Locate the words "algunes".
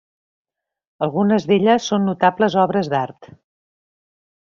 1.09-1.45